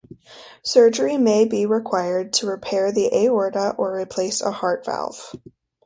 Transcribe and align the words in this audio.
Surgery 0.63 1.15
may 1.15 1.45
be 1.45 1.63
required 1.67 2.33
to 2.33 2.47
repair 2.47 2.91
the 2.91 3.13
aorta 3.13 3.75
or 3.77 3.95
replace 3.99 4.41
a 4.41 4.49
heart 4.49 4.83
valve. 4.83 5.35